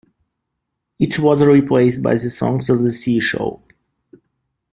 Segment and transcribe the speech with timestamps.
[0.97, 3.61] It was replaced by the "Songs of the Sea" show.